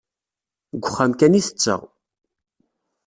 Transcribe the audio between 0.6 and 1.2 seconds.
Deg wexxam